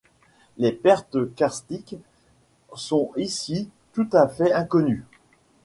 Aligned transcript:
Les 0.57 0.71
pertes 0.71 1.35
karstiques 1.35 1.95
sont 2.73 3.11
ici 3.17 3.69
tout 3.93 4.09
à 4.13 4.27
fait 4.27 4.51
inconnues. 4.51 5.05